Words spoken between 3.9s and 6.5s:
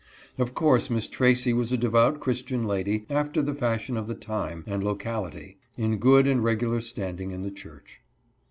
of the time and locality, in good and